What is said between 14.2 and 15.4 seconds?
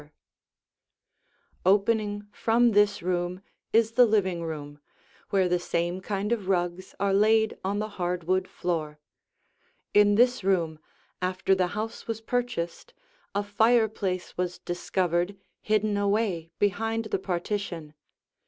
was discovered